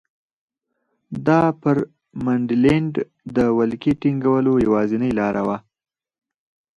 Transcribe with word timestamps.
دا 1.27 1.41
پر 1.61 1.75
منډلینډ 2.25 2.93
د 3.35 3.37
ولکې 3.57 3.91
ټینګولو 4.01 4.51
یوازینۍ 4.65 5.11
لاره 5.19 5.41
وه. 5.47 5.57